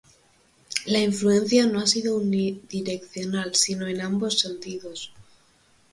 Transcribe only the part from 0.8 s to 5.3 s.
La influencia no ha sido unidireccional, sino en ambos sentidos.